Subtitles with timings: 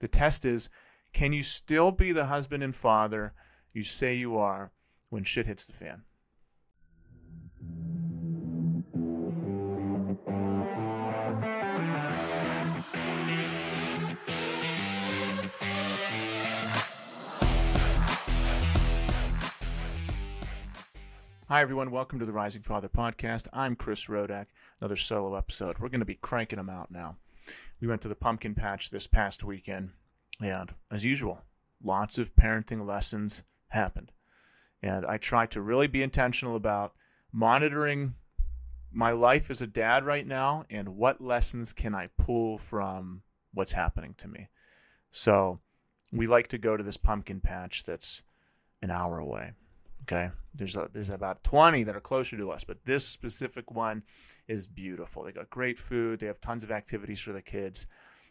[0.00, 0.70] The test is
[1.12, 3.34] can you still be the husband and father
[3.74, 4.72] you say you are
[5.10, 6.04] when shit hits the fan?
[21.48, 21.90] Hi, everyone.
[21.90, 23.48] Welcome to the Rising Father podcast.
[23.52, 24.46] I'm Chris Rodak.
[24.80, 25.78] Another solo episode.
[25.78, 27.16] We're going to be cranking them out now.
[27.80, 29.90] We went to the pumpkin patch this past weekend,
[30.40, 31.42] and as usual,
[31.82, 34.12] lots of parenting lessons happened.
[34.82, 36.94] And I try to really be intentional about
[37.32, 38.14] monitoring
[38.92, 43.22] my life as a dad right now and what lessons can I pull from
[43.52, 44.48] what's happening to me.
[45.10, 45.60] So
[46.12, 48.22] we like to go to this pumpkin patch that's
[48.82, 49.52] an hour away.
[50.02, 54.02] Okay, there's a, there's about 20 that are closer to us, but this specific one
[54.48, 55.22] is beautiful.
[55.22, 56.20] They got great food.
[56.20, 57.86] They have tons of activities for the kids,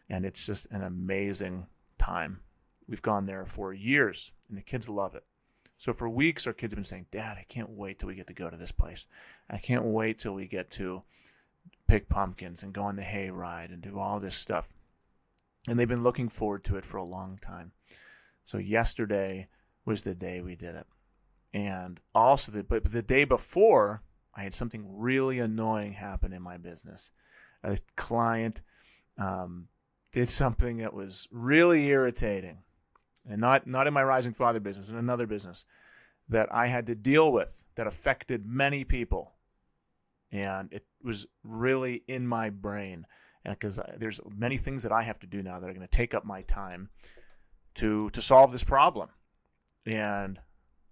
[0.09, 2.41] and it's just an amazing time.
[2.87, 5.23] We've gone there for years, and the kids love it.
[5.77, 8.27] So for weeks, our kids have been saying, "Dad, I can't wait till we get
[8.27, 9.05] to go to this place.
[9.49, 11.03] I can't wait till we get to
[11.87, 14.67] pick pumpkins and go on the hay ride and do all this stuff."
[15.67, 17.71] And they've been looking forward to it for a long time.
[18.43, 19.47] So yesterday
[19.85, 20.87] was the day we did it
[21.53, 24.03] and also the but the day before
[24.35, 27.11] I had something really annoying happen in my business.
[27.63, 28.61] A client
[29.17, 29.67] um,
[30.11, 32.59] did something that was really irritating,
[33.29, 35.65] and not not in my rising father business, in another business
[36.29, 39.33] that I had to deal with that affected many people,
[40.31, 43.05] and it was really in my brain.
[43.45, 46.13] Because there's many things that I have to do now that are going to take
[46.13, 46.89] up my time
[47.75, 49.09] to to solve this problem,
[49.85, 50.39] and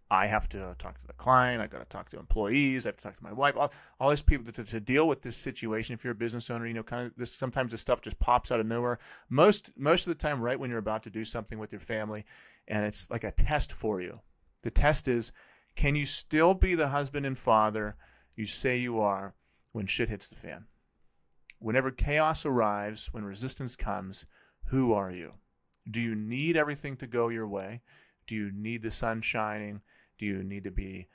[0.09, 1.61] I have to talk to the client.
[1.61, 2.85] I got to talk to employees.
[2.85, 3.57] I have to talk to my wife.
[3.57, 5.93] All, all these people to, to deal with this situation.
[5.93, 7.33] If you're a business owner, you know, kind of this.
[7.33, 8.99] Sometimes this stuff just pops out of nowhere.
[9.29, 12.25] Most most of the time, right when you're about to do something with your family,
[12.67, 14.21] and it's like a test for you.
[14.63, 15.31] The test is,
[15.75, 17.95] can you still be the husband and father
[18.35, 19.33] you say you are
[19.73, 20.65] when shit hits the fan?
[21.59, 24.25] Whenever chaos arrives, when resistance comes,
[24.65, 25.33] who are you?
[25.89, 27.81] Do you need everything to go your way?
[28.25, 29.81] Do you need the sun shining?
[30.17, 31.07] Do you need to be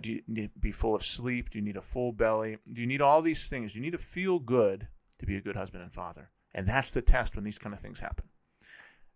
[0.00, 1.50] do you need to be full of sleep?
[1.50, 2.56] Do you need a full belly?
[2.72, 3.72] Do you need all these things?
[3.72, 6.30] Do You need to feel good to be a good husband and father.
[6.54, 8.26] And that's the test when these kind of things happen.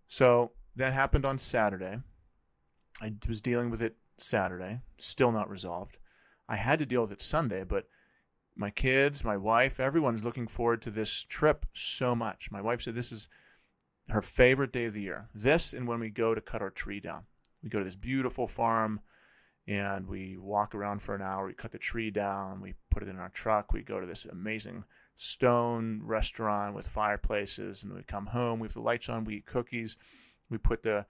[0.08, 1.98] So that happened on Saturday.
[3.00, 5.98] I was dealing with it Saturday, still not resolved.
[6.48, 7.88] I had to deal with it Sunday, but
[8.54, 12.50] my kids, my wife, everyone's looking forward to this trip so much.
[12.50, 13.28] My wife said this is
[14.08, 15.28] her favorite day of the year.
[15.34, 17.24] This and when we go to cut our tree down.
[17.62, 19.00] We go to this beautiful farm
[19.68, 21.46] and we walk around for an hour.
[21.46, 22.60] We cut the tree down.
[22.60, 23.72] We put it in our truck.
[23.72, 24.84] We go to this amazing
[25.16, 28.60] stone restaurant with fireplaces, and we come home.
[28.60, 29.24] We have the lights on.
[29.24, 29.98] We eat cookies.
[30.50, 31.06] We put the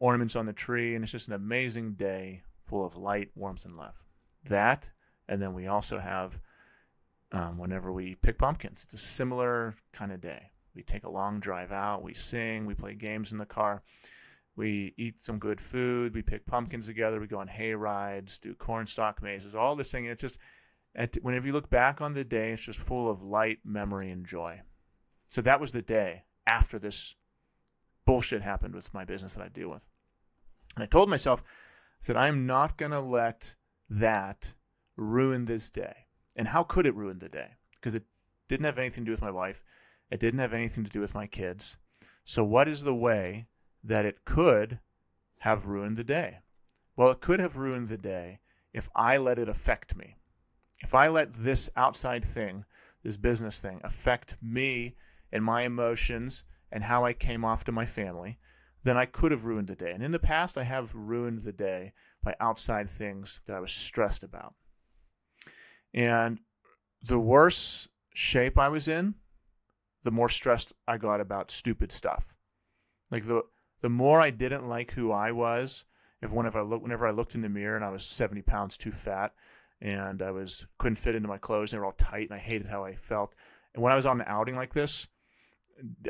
[0.00, 3.76] ornaments on the tree, and it's just an amazing day full of light, warmth, and
[3.76, 3.94] love.
[4.48, 4.90] That,
[5.28, 6.40] and then we also have
[7.32, 8.82] um, whenever we pick pumpkins.
[8.84, 10.50] It's a similar kind of day.
[10.74, 12.02] We take a long drive out.
[12.02, 12.66] We sing.
[12.66, 13.82] We play games in the car.
[14.60, 16.14] We eat some good food.
[16.14, 17.18] We pick pumpkins together.
[17.18, 20.04] We go on hay rides, do cornstalk mazes, all this thing.
[20.04, 20.36] It's just,
[20.94, 24.26] at, whenever you look back on the day, it's just full of light, memory, and
[24.26, 24.60] joy.
[25.28, 27.14] So that was the day after this
[28.04, 29.88] bullshit happened with my business that I deal with.
[30.76, 33.54] And I told myself, I said, I'm not going to let
[33.88, 34.52] that
[34.94, 36.04] ruin this day.
[36.36, 37.52] And how could it ruin the day?
[37.76, 38.02] Because it
[38.46, 39.64] didn't have anything to do with my wife.
[40.10, 41.78] It didn't have anything to do with my kids.
[42.26, 43.46] So, what is the way
[43.82, 44.80] that it could
[45.38, 46.38] have ruined the day.
[46.96, 48.40] Well, it could have ruined the day
[48.72, 50.16] if I let it affect me.
[50.80, 52.64] If I let this outside thing,
[53.02, 54.96] this business thing, affect me
[55.32, 58.38] and my emotions and how I came off to my family,
[58.82, 59.90] then I could have ruined the day.
[59.92, 61.92] And in the past, I have ruined the day
[62.22, 64.54] by outside things that I was stressed about.
[65.92, 66.40] And
[67.02, 69.14] the worse shape I was in,
[70.02, 72.34] the more stressed I got about stupid stuff.
[73.10, 73.42] Like the
[73.80, 75.84] the more I didn't like who I was,
[76.22, 78.76] if whenever I look, whenever I looked in the mirror and I was 70 pounds
[78.76, 79.32] too fat
[79.80, 82.66] and I was couldn't fit into my clothes, they were all tight, and I hated
[82.66, 83.34] how I felt.
[83.74, 85.08] And when I was on an outing like this,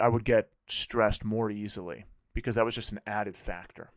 [0.00, 3.90] I would get stressed more easily because that was just an added factor.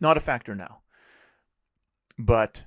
[0.00, 0.80] Not a factor now,
[2.18, 2.64] but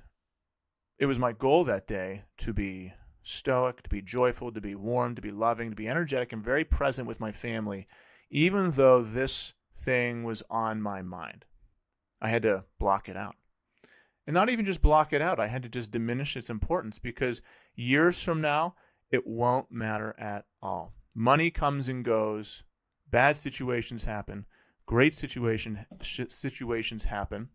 [0.98, 2.92] it was my goal that day to be
[3.22, 6.64] stoic, to be joyful, to be warm, to be loving, to be energetic, and very
[6.64, 7.86] present with my family,
[8.30, 11.44] even though this thing was on my mind.
[12.20, 13.36] I had to block it out.
[14.26, 17.42] And not even just block it out, I had to just diminish its importance because
[17.74, 18.74] years from now,
[19.10, 20.92] it won't matter at all.
[21.14, 22.62] Money comes and goes,
[23.10, 24.46] Bad situations happen.
[24.86, 27.48] Great situation situations happen.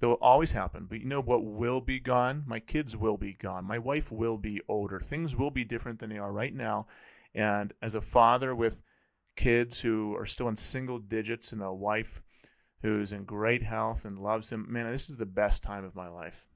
[0.00, 0.86] They'll always happen.
[0.88, 2.42] But you know what will be gone?
[2.46, 3.64] My kids will be gone.
[3.64, 4.98] My wife will be older.
[4.98, 6.86] Things will be different than they are right now.
[7.34, 8.82] And as a father with
[9.36, 12.22] kids who are still in single digits and a wife
[12.82, 16.08] who's in great health and loves him, man, this is the best time of my
[16.08, 16.46] life.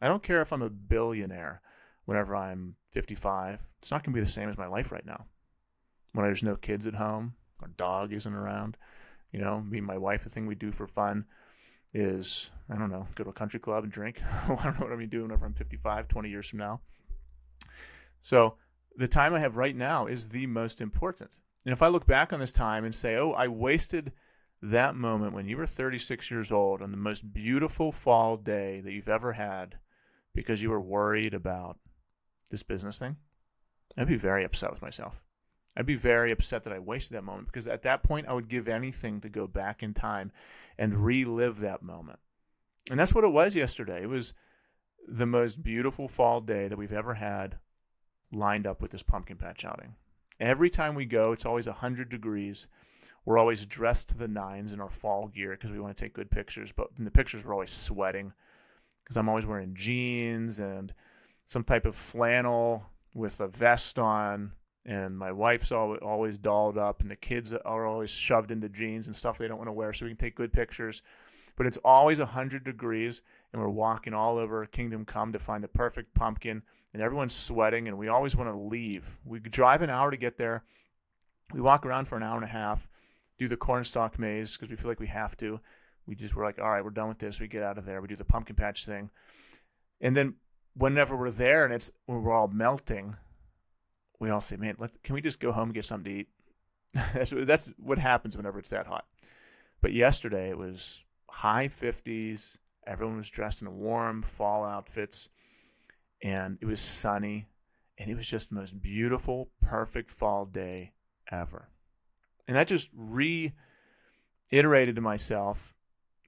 [0.00, 1.60] I don't care if I'm a billionaire
[2.04, 3.60] whenever I'm 55.
[3.80, 5.26] It's not going to be the same as my life right now.
[6.12, 8.76] When there's no kids at home, our dog isn't around,
[9.32, 11.24] you know, me and my wife, the thing we do for fun
[11.94, 14.20] is, I don't know, go to a country club and drink.
[14.44, 16.80] I don't know what I'm going to doing whenever I'm 55, 20 years from now.
[18.22, 18.56] So
[18.96, 21.30] the time I have right now is the most important.
[21.64, 24.12] And if I look back on this time and say, oh, I wasted
[24.62, 28.92] that moment when you were 36 years old on the most beautiful fall day that
[28.92, 29.76] you've ever had
[30.34, 31.78] because you were worried about
[32.50, 33.16] this business thing,
[33.96, 35.22] I'd be very upset with myself.
[35.76, 38.48] I'd be very upset that I wasted that moment because at that point I would
[38.48, 40.30] give anything to go back in time
[40.78, 42.18] and relive that moment.
[42.90, 44.02] And that's what it was yesterday.
[44.02, 44.34] It was
[45.08, 47.58] the most beautiful fall day that we've ever had
[48.32, 49.94] lined up with this pumpkin patch outing.
[50.42, 52.66] Every time we go, it's always 100 degrees.
[53.24, 56.14] We're always dressed to the nines in our fall gear because we want to take
[56.14, 56.72] good pictures.
[56.72, 58.32] But in the pictures, we're always sweating
[59.04, 60.92] because I'm always wearing jeans and
[61.46, 62.84] some type of flannel
[63.14, 64.50] with a vest on.
[64.84, 69.14] And my wife's always dolled up, and the kids are always shoved into jeans and
[69.14, 71.02] stuff they don't want to wear so we can take good pictures.
[71.56, 73.22] But it's always 100 degrees,
[73.52, 76.62] and we're walking all over Kingdom Come to find the perfect pumpkin,
[76.92, 79.18] and everyone's sweating, and we always want to leave.
[79.24, 80.64] We drive an hour to get there.
[81.52, 82.88] We walk around for an hour and a half,
[83.38, 85.60] do the cornstalk maze because we feel like we have to.
[86.06, 87.40] We just were like, all right, we're done with this.
[87.40, 88.00] We get out of there.
[88.00, 89.10] We do the pumpkin patch thing,
[90.00, 90.34] and then
[90.74, 93.16] whenever we're there and it's we're all melting,
[94.18, 96.28] we all say, "Man, let, can we just go home and get something to eat?"
[97.14, 99.06] that's that's what happens whenever it's that hot.
[99.80, 102.56] But yesterday it was high 50s.
[102.86, 105.28] Everyone was dressed in warm fall outfits,
[106.22, 107.46] and it was sunny,
[107.98, 110.92] and it was just the most beautiful, perfect fall day
[111.30, 111.68] ever.
[112.46, 115.74] And that just reiterated to myself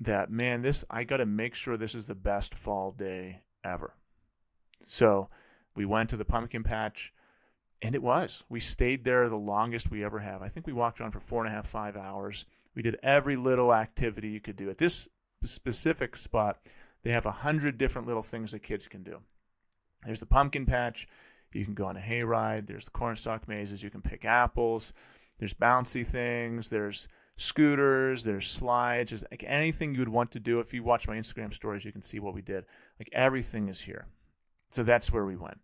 [0.00, 3.94] that man, this I got to make sure this is the best fall day ever.
[4.86, 5.28] So
[5.76, 7.12] we went to the pumpkin patch,
[7.82, 8.44] and it was.
[8.48, 10.42] We stayed there the longest we ever have.
[10.42, 12.46] I think we walked around for four and a half, five hours.
[12.74, 14.70] We did every little activity you could do.
[14.70, 15.08] At this
[15.44, 16.58] specific spot,
[17.02, 19.20] they have a hundred different little things that kids can do.
[20.04, 21.06] There's the pumpkin patch.
[21.52, 22.66] You can go on a hayride.
[22.66, 23.82] There's the cornstalk mazes.
[23.82, 24.92] You can pick apples.
[25.38, 26.68] There's bouncy things.
[26.68, 28.24] There's scooters.
[28.24, 29.10] There's slides.
[29.10, 30.60] There's like anything you would want to do.
[30.60, 32.64] If you watch my Instagram stories, you can see what we did.
[32.98, 34.06] Like everything is here.
[34.70, 35.60] So that's where we went.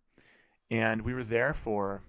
[0.69, 2.01] And we were there for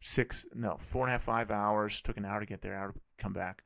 [0.00, 2.00] six, no, four and a half, five hours.
[2.00, 3.62] Took an hour to get there, hour to come back.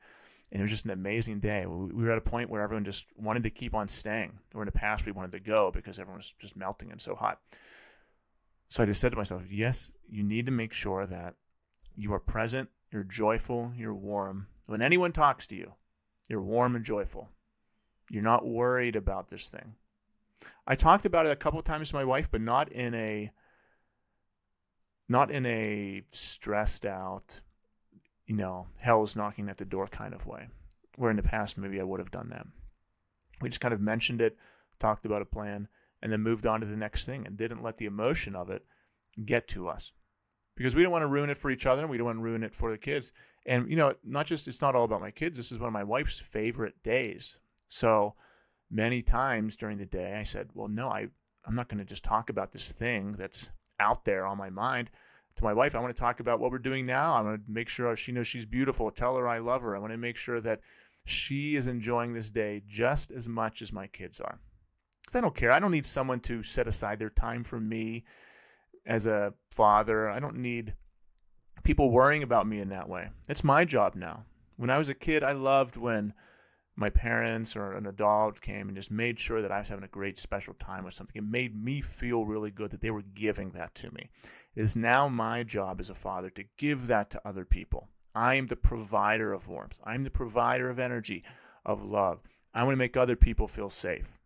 [0.51, 1.65] And it was just an amazing day.
[1.65, 4.39] We were at a point where everyone just wanted to keep on staying.
[4.55, 7.15] Or in the past, we wanted to go because everyone was just melting and so
[7.15, 7.39] hot.
[8.69, 11.35] So I just said to myself, yes, you need to make sure that
[11.95, 14.47] you are present, you're joyful, you're warm.
[14.67, 15.73] When anyone talks to you,
[16.29, 17.29] you're warm and joyful.
[18.09, 19.75] You're not worried about this thing.
[20.65, 23.31] I talked about it a couple times to my wife, but not in a
[25.09, 27.39] not in a stressed out,
[28.27, 30.49] you know, hell's knocking at the door kind of way.
[30.97, 32.45] Where in the past maybe I would have done that.
[33.41, 34.37] We just kind of mentioned it,
[34.79, 35.67] talked about a plan,
[36.01, 38.65] and then moved on to the next thing and didn't let the emotion of it
[39.25, 39.91] get to us.
[40.55, 42.23] Because we don't want to ruin it for each other and we don't want to
[42.23, 43.11] ruin it for the kids.
[43.45, 45.37] And you know, not just it's not all about my kids.
[45.37, 47.37] This is one of my wife's favorite days.
[47.69, 48.15] So
[48.69, 51.07] many times during the day, I said, well, no, I,
[51.45, 54.89] I'm not going to just talk about this thing that's out there on my mind.
[55.37, 57.15] To my wife, I want to talk about what we're doing now.
[57.15, 58.89] I want to make sure she knows she's beautiful.
[58.89, 59.75] Tell her I love her.
[59.75, 60.61] I want to make sure that
[61.05, 64.39] she is enjoying this day just as much as my kids are.
[65.01, 65.51] Because I don't care.
[65.51, 68.03] I don't need someone to set aside their time for me
[68.85, 70.09] as a father.
[70.09, 70.73] I don't need
[71.63, 73.09] people worrying about me in that way.
[73.29, 74.25] It's my job now.
[74.55, 76.13] When I was a kid, I loved when
[76.79, 79.89] my parents or an adult came and just made sure that I was having a
[79.89, 81.17] great special time with something.
[81.17, 84.11] It made me feel really good that they were giving that to me.
[84.55, 87.89] It is now my job as a father to give that to other people.
[88.13, 89.79] I am the provider of warmth.
[89.83, 91.23] I'm the provider of energy,
[91.65, 92.19] of love.
[92.53, 94.19] I want to make other people feel safe.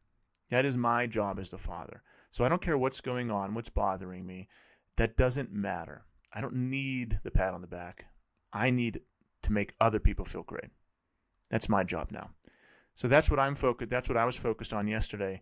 [0.49, 2.03] That is my job as the father.
[2.31, 4.49] So I don't care what's going on, what's bothering me.
[4.97, 6.03] That doesn't matter.
[6.33, 8.07] I don't need the pat on the back.
[8.51, 9.01] I need
[9.43, 10.71] to make other people feel great.
[11.49, 12.31] That's my job now.
[12.93, 13.89] So that's what I'm focused.
[13.89, 15.41] That's what I was focused on yesterday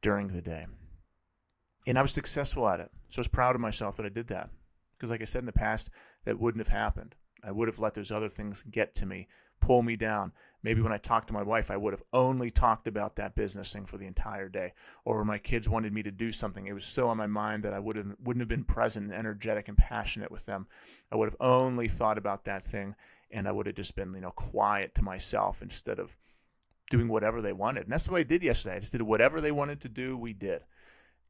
[0.00, 0.66] during the day,
[1.86, 2.90] and I was successful at it.
[3.08, 4.50] So I was proud of myself that I did that
[4.96, 5.90] because, like I said in the past,
[6.24, 7.14] that wouldn't have happened.
[7.42, 9.28] I would have let those other things get to me,
[9.60, 10.32] pull me down.
[10.62, 13.72] Maybe when I talked to my wife, I would have only talked about that business
[13.72, 14.74] thing for the entire day.
[15.04, 17.64] Or when my kids wanted me to do something, it was so on my mind
[17.64, 20.68] that I wouldn't wouldn't have been present and energetic and passionate with them.
[21.10, 22.94] I would have only thought about that thing
[23.32, 26.16] and I would have just been, you know, quiet to myself instead of
[26.92, 27.84] doing whatever they wanted.
[27.84, 28.76] And that's what I did yesterday.
[28.76, 30.60] I just did whatever they wanted to do, we did.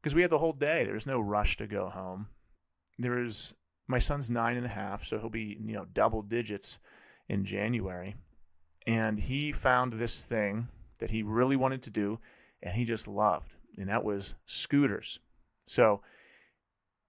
[0.01, 0.83] Because we had the whole day.
[0.83, 2.27] There was no rush to go home.
[2.99, 3.53] There is
[3.87, 6.79] my son's nine and a half, so he'll be, you know, double digits
[7.29, 8.15] in January.
[8.85, 10.67] And he found this thing
[10.99, 12.19] that he really wanted to do
[12.61, 13.55] and he just loved.
[13.77, 15.19] And that was scooters.
[15.65, 16.01] So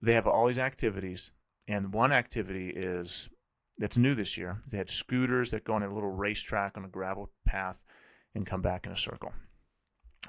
[0.01, 1.33] they have all these activities,
[1.67, 3.29] and one activity is
[3.79, 4.63] that's new this year.
[4.69, 7.83] They had scooters that go on a little racetrack on a gravel path
[8.35, 9.33] and come back in a circle.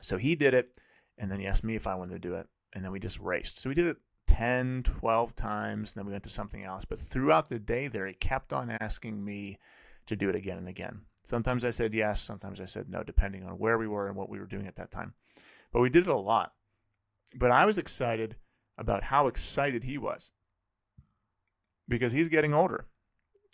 [0.02, 0.78] So he did it,
[1.18, 3.20] and then he asked me if I wanted to do it, and then we just
[3.20, 3.60] raced.
[3.60, 3.98] So we did it
[4.28, 6.86] 10, 12 times, and then we went to something else.
[6.86, 9.60] But throughout the day there, he kept on asking me
[10.08, 11.02] to do it again and again.
[11.24, 14.30] Sometimes I said yes, sometimes I said no, depending on where we were and what
[14.30, 15.14] we were doing at that time.
[15.72, 16.54] But we did it a lot.
[17.36, 18.36] But I was excited
[18.78, 20.32] about how excited he was
[21.88, 22.86] because he's getting older.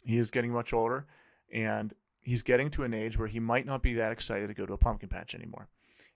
[0.03, 1.05] He is getting much older,
[1.53, 4.65] and he's getting to an age where he might not be that excited to go
[4.65, 5.67] to a pumpkin patch anymore.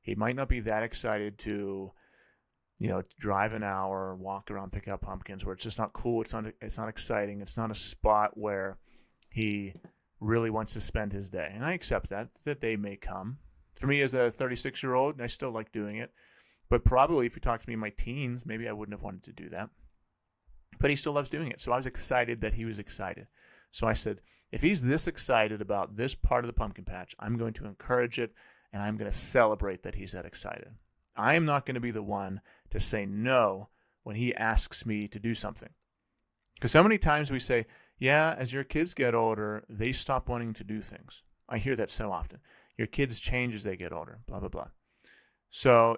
[0.02, 1.92] He might not be that excited to,
[2.78, 6.22] you know, drive an hour, walk around, pick out pumpkins, where it's just not cool.
[6.22, 6.46] It's not.
[6.62, 7.42] It's not exciting.
[7.42, 8.78] It's not a spot where
[9.32, 9.74] he
[10.20, 11.52] really wants to spend his day.
[11.54, 13.38] And I accept that that day may come.
[13.76, 16.12] For me, as a 36 year old, I still like doing it.
[16.70, 19.24] But probably, if you talk to me in my teens, maybe I wouldn't have wanted
[19.24, 19.70] to do that.
[20.80, 21.62] But he still loves doing it.
[21.62, 23.28] So I was excited that he was excited.
[23.72, 24.22] So I said,
[24.52, 28.20] if he's this excited about this part of the pumpkin patch, I'm going to encourage
[28.20, 28.34] it
[28.72, 30.70] and I'm going to celebrate that he's that excited.
[31.16, 33.70] I am not going to be the one to say no
[34.04, 35.70] when he asks me to do something.
[36.56, 37.66] Because so many times we say,
[37.98, 41.24] yeah, as your kids get older, they stop wanting to do things.
[41.48, 42.40] I hear that so often.
[42.78, 44.68] Your kids change as they get older, blah, blah, blah.
[45.50, 45.98] So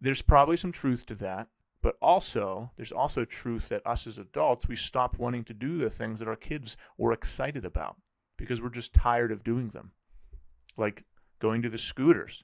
[0.00, 1.48] there's probably some truth to that.
[1.84, 5.90] But also, there's also truth that us as adults, we stop wanting to do the
[5.90, 7.96] things that our kids were excited about
[8.38, 9.92] because we're just tired of doing them.
[10.78, 11.04] Like
[11.40, 12.42] going to the scooters.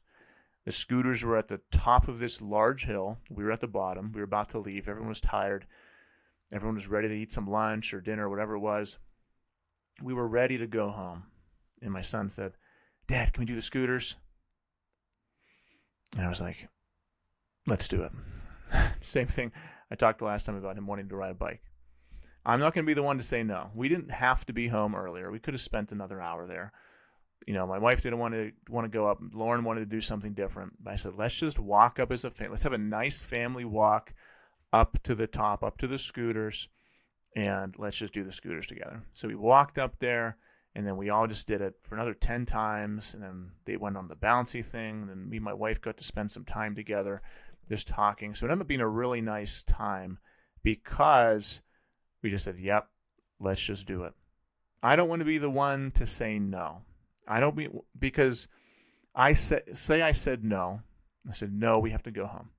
[0.66, 3.16] The scooters were at the top of this large hill.
[3.30, 4.12] We were at the bottom.
[4.12, 4.86] We were about to leave.
[4.86, 5.66] Everyone was tired.
[6.52, 8.98] Everyone was ready to eat some lunch or dinner, or whatever it was.
[10.02, 11.22] We were ready to go home.
[11.80, 12.58] And my son said,
[13.06, 14.16] Dad, can we do the scooters?
[16.14, 16.68] And I was like,
[17.66, 18.12] let's do it.
[19.02, 19.52] Same thing
[19.90, 21.62] I talked the last time about him wanting to ride a bike.
[22.44, 23.70] I'm not going to be the one to say no.
[23.74, 25.30] We didn't have to be home earlier.
[25.30, 26.72] We could have spent another hour there.
[27.46, 29.18] You know, my wife didn't want to want to go up.
[29.32, 30.72] Lauren wanted to do something different.
[30.86, 32.52] I said, let's just walk up as a family.
[32.52, 34.14] Let's have a nice family walk
[34.72, 36.68] up to the top, up to the scooters,
[37.34, 39.02] and let's just do the scooters together.
[39.14, 40.36] So we walked up there,
[40.74, 43.14] and then we all just did it for another 10 times.
[43.14, 45.02] And then they went on the bouncy thing.
[45.02, 47.22] And then me and my wife got to spend some time together
[47.70, 48.34] this talking.
[48.34, 50.18] So it ended up being a really nice time
[50.62, 51.62] because
[52.20, 52.88] we just said, yep,
[53.38, 54.12] let's just do it.
[54.82, 56.82] I don't want to be the one to say no.
[57.26, 58.48] I don't be because
[59.14, 60.80] I said say I said no.
[61.28, 62.50] I said no, we have to go home.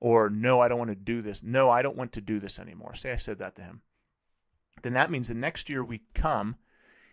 [0.00, 1.42] Or no, I don't want to do this.
[1.42, 2.94] No, I don't want to do this anymore.
[2.94, 3.82] Say I said that to him.
[4.82, 6.56] Then that means the next year we come,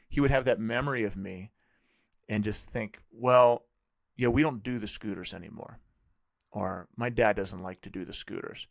[0.09, 1.51] he would have that memory of me
[2.29, 3.63] and just think, well,
[4.15, 5.79] yeah, we don't do the scooters anymore
[6.51, 8.67] or my dad doesn't like to do the scooters.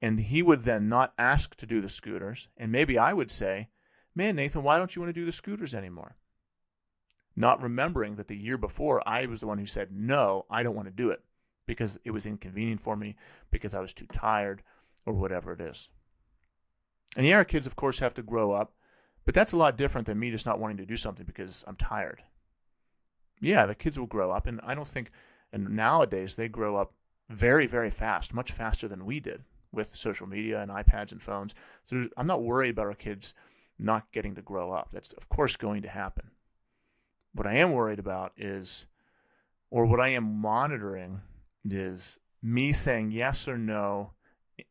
[0.00, 2.48] And he would then not ask to do the scooters.
[2.56, 3.68] And maybe I would say,
[4.14, 6.16] Man, Nathan, why don't you want to do the scooters anymore?
[7.34, 10.74] Not remembering that the year before, I was the one who said, No, I don't
[10.74, 11.22] want to do it
[11.66, 13.16] because it was inconvenient for me,
[13.50, 14.62] because I was too tired,
[15.06, 15.88] or whatever it is.
[17.16, 18.72] And yeah, our kids, of course, have to grow up,
[19.24, 21.76] but that's a lot different than me just not wanting to do something because I'm
[21.76, 22.22] tired.
[23.40, 25.10] Yeah, the kids will grow up, and I don't think,
[25.52, 26.94] and nowadays they grow up
[27.32, 31.54] very, very fast, much faster than we did with social media and iPads and phones.
[31.84, 33.34] So I'm not worried about our kids
[33.78, 34.90] not getting to grow up.
[34.92, 36.30] That's, of course, going to happen.
[37.34, 38.86] What I am worried about is,
[39.70, 41.22] or what I am monitoring
[41.64, 44.12] is me saying yes or no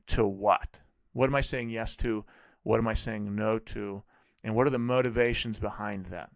[0.08, 0.82] to what?
[1.14, 2.24] What am I saying yes to?
[2.64, 4.04] What am I saying no to?
[4.44, 6.30] And what are the motivations behind that?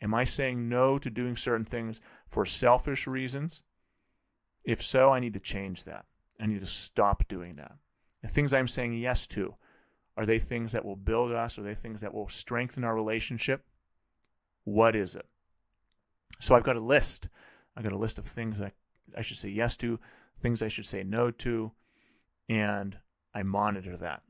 [0.00, 3.62] Am I saying no to doing certain things for selfish reasons?
[4.64, 6.04] If so, I need to change that.
[6.40, 7.72] I need to stop doing that.
[8.22, 9.54] The things I'm saying yes to,
[10.16, 11.58] are they things that will build us?
[11.58, 13.64] Are they things that will strengthen our relationship?
[14.64, 15.26] What is it?
[16.40, 17.28] So I've got a list.
[17.76, 18.74] I've got a list of things that
[19.16, 19.98] I should say yes to,
[20.40, 21.72] things I should say no to,
[22.48, 22.98] and
[23.34, 24.22] I monitor that.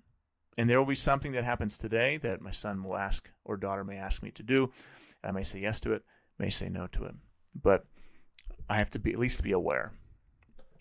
[0.59, 3.85] And there will be something that happens today that my son will ask or daughter
[3.85, 4.71] may ask me to do.
[5.23, 6.03] I may say yes to it,
[6.39, 7.15] may say no to it.
[7.55, 7.87] But
[8.69, 9.93] I have to be at least be aware.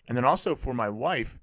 [0.08, 1.38] And then also for my wife,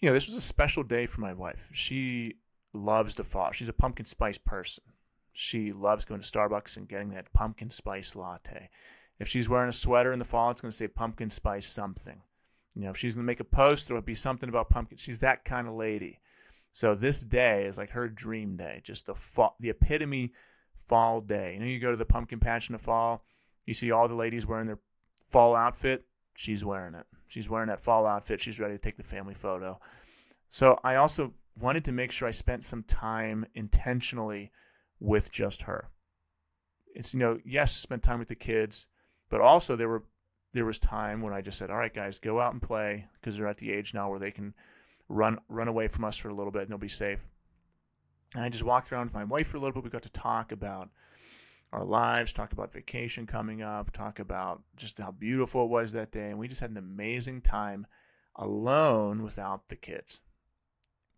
[0.00, 1.68] you know, this was a special day for my wife.
[1.72, 2.34] She
[2.72, 3.52] loves the fall.
[3.52, 4.84] She's a pumpkin spice person.
[5.32, 8.70] She loves going to Starbucks and getting that pumpkin spice latte.
[9.18, 12.20] If she's wearing a sweater in the fall, it's going to say pumpkin spice something.
[12.74, 14.98] You know, if she's going to make a post, will be something about pumpkin.
[14.98, 16.20] She's that kind of lady.
[16.72, 20.32] So this day is like her dream day, just the fall, the epitome
[20.74, 21.54] fall day.
[21.54, 23.24] You know, you go to the pumpkin patch in the fall,
[23.64, 24.80] you see all the ladies wearing their
[25.24, 26.04] fall outfit.
[26.36, 27.06] She's wearing it.
[27.28, 28.40] She's wearing that fall outfit.
[28.40, 29.80] She's ready to take the family photo.
[30.50, 34.52] So I also wanted to make sure I spent some time intentionally
[35.00, 35.88] with just her.
[36.94, 38.86] It's you know, yes, spend time with the kids,
[39.28, 40.04] but also there were
[40.52, 43.36] there was time when I just said, "All right, guys, go out and play," because
[43.36, 44.54] they're at the age now where they can
[45.08, 47.20] run run away from us for a little bit and they'll be safe.
[48.34, 49.84] And I just walked around with my wife for a little bit.
[49.84, 50.90] We got to talk about
[51.74, 56.12] our lives, talk about vacation coming up, talk about just how beautiful it was that
[56.12, 57.86] day, and we just had an amazing time
[58.36, 60.20] alone without the kids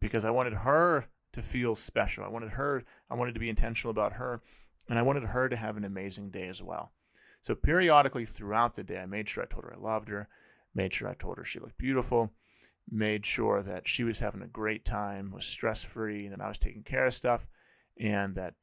[0.00, 2.24] because I wanted her to feel special.
[2.24, 4.40] I wanted her, I wanted to be intentional about her,
[4.88, 6.92] and I wanted her to have an amazing day as well.
[7.42, 10.28] So periodically throughout the day, I made sure I told her I loved her,
[10.74, 12.32] made sure I told her she looked beautiful,
[12.90, 16.48] made sure that she was having a great time, was stress free, and that I
[16.48, 17.46] was taking care of stuff,
[18.00, 18.54] and that,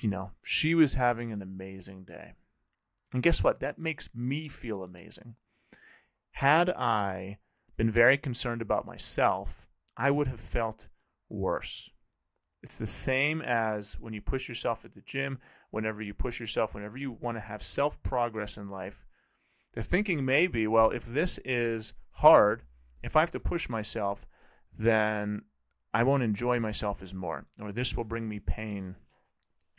[0.00, 2.34] you know, she was having an amazing day.
[3.12, 3.60] And guess what?
[3.60, 5.36] That makes me feel amazing.
[6.32, 7.38] Had I
[7.76, 10.88] been very concerned about myself, I would have felt
[11.28, 11.90] worse.
[12.62, 15.38] It's the same as when you push yourself at the gym,
[15.70, 19.06] whenever you push yourself, whenever you want to have self progress in life.
[19.72, 22.62] The thinking may be, well, if this is hard,
[23.02, 24.26] if I have to push myself,
[24.76, 25.42] then
[25.94, 28.96] I won't enjoy myself as more, or this will bring me pain.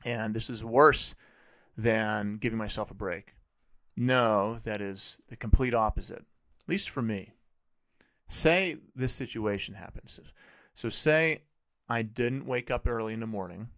[0.06, 1.15] And this is worse
[1.77, 3.36] than giving myself a break.
[3.96, 6.25] No, that is the complete opposite,
[6.63, 7.34] at least for me.
[8.27, 10.19] Say this situation happens.
[10.74, 11.41] So, say
[11.89, 13.69] I didn't wake up early in the morning.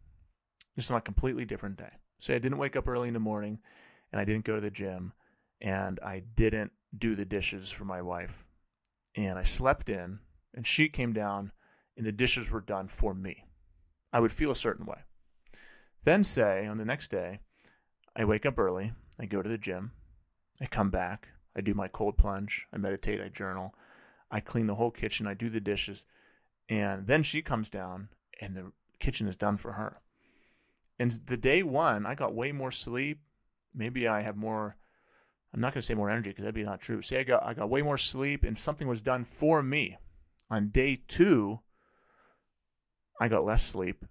[0.76, 1.92] This is a completely different day.
[2.20, 3.60] Say I didn't wake up early in the morning
[4.12, 5.14] and I didn't go to the gym
[5.60, 8.44] and I didn't do the dishes for my wife
[9.16, 10.20] and I slept in
[10.54, 11.52] and she came down
[11.98, 13.46] and the dishes were done for me.
[14.14, 15.00] I would feel a certain way.
[16.04, 17.40] Then say on the next day,
[18.16, 19.92] I wake up early, I go to the gym,
[20.60, 23.76] I come back, I do my cold plunge, I meditate, I journal,
[24.30, 26.06] I clean the whole kitchen, I do the dishes,
[26.70, 28.10] and then she comes down
[28.40, 29.94] and the kitchen is done for her.
[30.98, 33.20] And the day one, I got way more sleep.
[33.74, 34.78] Maybe I have more.
[35.54, 37.02] I'm not going to say more energy because that'd be not true.
[37.02, 39.98] Say I got I got way more sleep and something was done for me.
[40.50, 41.60] On day two,
[43.20, 44.06] I got less sleep.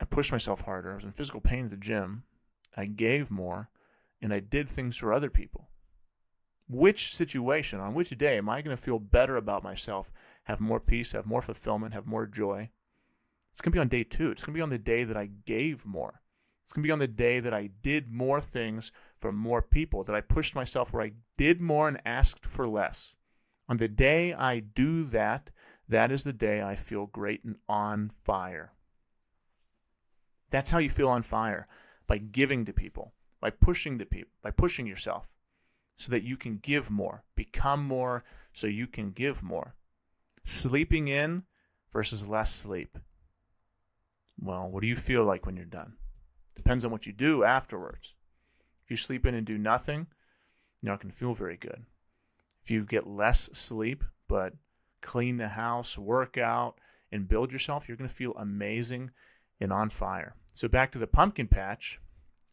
[0.00, 0.92] I pushed myself harder.
[0.92, 2.24] I was in physical pain at the gym.
[2.76, 3.70] I gave more,
[4.20, 5.68] and I did things for other people.
[6.68, 10.10] Which situation, on which day, am I going to feel better about myself
[10.44, 12.70] have more peace, have more fulfillment, have more joy.
[13.52, 14.30] It's going to be on day two.
[14.30, 16.20] It's going to be on the day that I gave more.
[16.62, 20.02] It's going to be on the day that I did more things for more people,
[20.04, 23.14] that I pushed myself where I did more and asked for less.
[23.68, 25.50] On the day I do that,
[25.88, 28.72] that is the day I feel great and on fire.
[30.50, 31.66] That's how you feel on fire
[32.06, 35.28] by giving to people, by pushing to people, by pushing yourself
[35.94, 39.74] so that you can give more, become more so you can give more
[40.44, 41.44] sleeping in
[41.90, 42.98] versus less sleep.
[44.38, 45.94] Well, what do you feel like when you're done?
[46.54, 48.14] Depends on what you do afterwards.
[48.84, 50.06] If you sleep in and do nothing,
[50.82, 51.84] you're not going to feel very good.
[52.62, 54.54] If you get less sleep, but
[55.00, 56.78] clean the house, work out,
[57.10, 59.10] and build yourself, you're going to feel amazing
[59.60, 60.34] and on fire.
[60.54, 62.00] So, back to the pumpkin patch.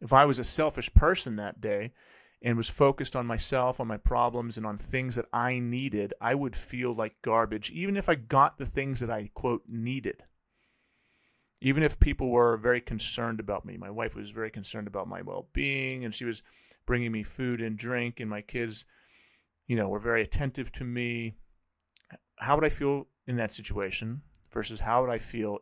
[0.01, 1.93] If I was a selfish person that day
[2.41, 6.33] and was focused on myself, on my problems, and on things that I needed, I
[6.33, 10.23] would feel like garbage, even if I got the things that I, quote, needed.
[11.61, 13.77] Even if people were very concerned about me.
[13.77, 16.41] My wife was very concerned about my well being, and she was
[16.87, 18.85] bringing me food and drink, and my kids,
[19.67, 21.35] you know, were very attentive to me.
[22.37, 25.59] How would I feel in that situation versus how would I feel,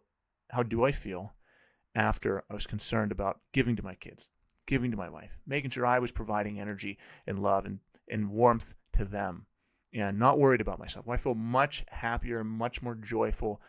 [0.50, 1.34] how do I feel
[1.96, 4.30] after I was concerned about giving to my kids?
[4.70, 8.76] giving to my wife, making sure I was providing energy and love and, and warmth
[8.94, 9.48] to them,
[9.92, 11.10] and not worried about myself.
[11.10, 13.60] I feel much happier, much more joyful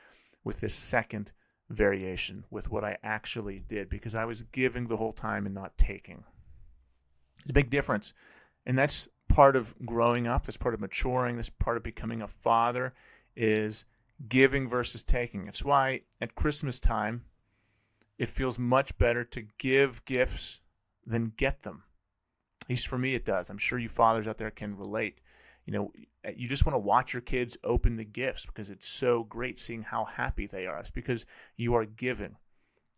[0.44, 1.32] with this second
[1.70, 5.78] variation, with what I actually did, because I was giving the whole time and not
[5.78, 6.22] taking.
[7.40, 8.12] It's a big difference.
[8.66, 12.28] And that's part of growing up, that's part of maturing, that's part of becoming a
[12.28, 12.92] father,
[13.34, 13.86] is
[14.28, 15.46] giving versus taking.
[15.46, 17.24] It's why at Christmas time,
[18.18, 20.60] it feels much better to give gifts
[21.06, 21.84] than get them.
[22.62, 23.48] At least for me, it does.
[23.48, 25.20] I'm sure you fathers out there can relate.
[25.64, 25.92] You know,
[26.24, 29.58] eh, you just want to watch your kids open the gifts because it's so great
[29.58, 30.78] seeing how happy they are.
[30.78, 31.24] It's because
[31.56, 32.36] you are giving.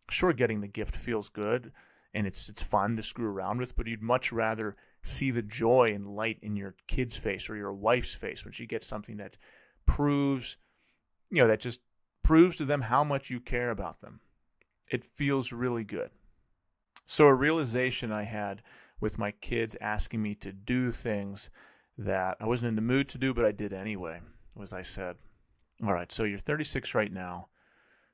[0.09, 1.71] Sure, getting the gift feels good
[2.13, 5.91] and it's it's fun to screw around with, but you'd much rather see the joy
[5.93, 9.35] and light in your kid's face or your wife's face when she gets something that
[9.85, 10.57] proves,
[11.33, 11.81] you know, that just
[12.23, 14.21] proves to them how much you care about them
[14.93, 16.11] it feels really good.
[17.05, 18.61] So, a realization I had
[19.01, 21.49] with my kids asking me to do things
[21.97, 24.21] that I wasn't in the mood to do, but I did anyway,
[24.55, 25.17] was I said,
[25.83, 27.47] All right, so you're 36 right now.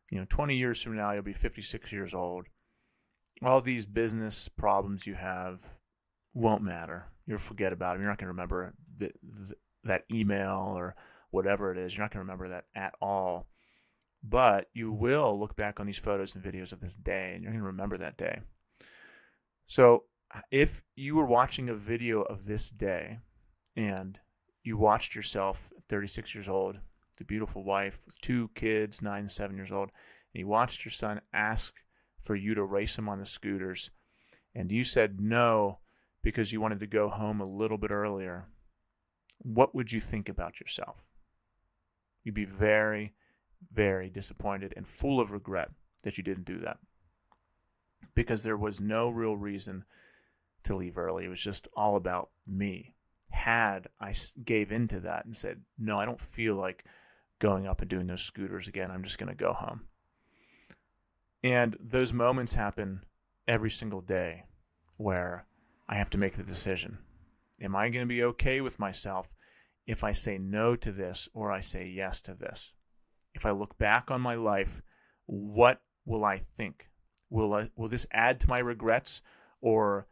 [0.10, 2.47] You know, 20 years from now, you'll be 56 years old.
[3.43, 5.75] All these business problems you have
[6.34, 7.08] won't matter.
[7.27, 8.01] You'll forget about them.
[8.01, 9.12] You're not going to remember the,
[9.84, 10.95] that email or
[11.31, 11.95] whatever it is.
[11.95, 13.47] You're not going to remember that at all.
[14.23, 17.51] But you will look back on these photos and videos of this day and you're
[17.51, 18.39] going to remember that day.
[19.67, 20.03] So
[20.51, 23.19] if you were watching a video of this day
[23.75, 24.19] and
[24.63, 26.77] you watched yourself 36 years old,
[27.17, 29.89] the beautiful wife with two kids, nine and seven years old,
[30.33, 31.73] and you watched your son ask
[32.21, 33.91] for you to race him on the scooters,
[34.53, 35.79] and you said no
[36.21, 38.47] because you wanted to go home a little bit earlier,
[39.37, 41.05] what would you think about yourself?
[42.23, 43.13] You'd be very,
[43.71, 45.71] very disappointed and full of regret
[46.03, 46.77] that you didn't do that
[48.15, 49.86] because there was no real reason
[50.63, 51.25] to leave early.
[51.25, 52.95] It was just all about me.
[53.29, 56.84] Had I gave into that and said, no, I don't feel like
[57.39, 58.91] going up and doing those scooters again.
[58.91, 59.82] I'm just going to go home.
[61.43, 63.01] And those moments happen
[63.47, 64.43] every single day
[64.97, 65.45] where
[65.88, 66.97] I have to make the decision.
[67.62, 69.29] Am I going to be okay with myself
[69.85, 72.73] if I say no to this or I say yes to this?
[73.33, 74.81] if I look back on my life,
[75.25, 76.89] what will I think?
[77.29, 79.21] Will I, will this add to my regrets
[79.61, 80.07] or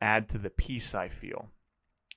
[0.00, 1.50] add to the peace I feel?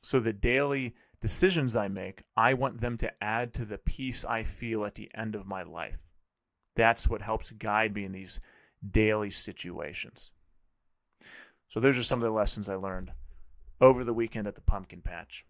[0.02, 4.44] So the daily decisions I make, I want them to add to the peace I
[4.44, 6.08] feel at the end of my life.
[6.76, 8.40] That's what helps guide me in these
[8.90, 10.32] daily situations.
[11.68, 13.12] So those are some of the lessons I learned
[13.82, 15.46] over the weekend at the pumpkin patch.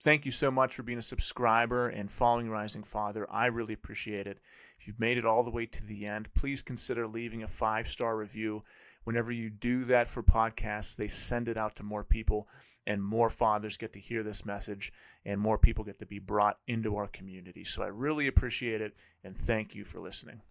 [0.00, 3.26] Thank you so much for being a subscriber and following Rising Father.
[3.30, 4.38] I really appreciate it.
[4.78, 7.88] If you've made it all the way to the end, please consider leaving a five
[7.88, 8.64] star review.
[9.04, 12.48] Whenever you do that for podcasts, they send it out to more people,
[12.86, 14.92] and more fathers get to hear this message,
[15.24, 17.64] and more people get to be brought into our community.
[17.64, 20.42] So I really appreciate it, and thank you for listening.